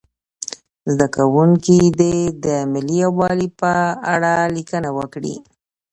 [0.91, 2.15] زده کوونکي دې
[2.45, 3.73] د ملي یووالي په
[4.13, 5.35] اړه لیکنه وکړي.